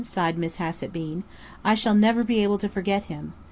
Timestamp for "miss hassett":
0.35-0.91